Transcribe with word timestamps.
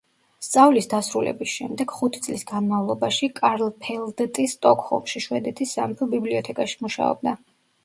სწავლის 0.43 0.87
დასრულების 0.93 1.51
შემდეგ 1.57 1.93
ხუთი 1.97 2.21
წლის 2.27 2.45
განმავლობაში 2.53 3.31
კარლფელდტი 3.41 4.47
სტოკჰოლმში, 4.55 5.25
შვედეთის 5.29 5.77
სამეფო 5.79 6.11
ბიბლიოთეკაში 6.17 6.83
მუშაობდა. 6.85 7.39